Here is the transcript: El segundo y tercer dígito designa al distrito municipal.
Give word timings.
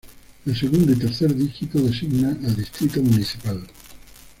El 0.47 0.57
segundo 0.57 0.93
y 0.93 0.95
tercer 0.95 1.31
dígito 1.35 1.79
designa 1.79 2.29
al 2.29 2.55
distrito 2.55 3.03
municipal. 3.03 3.67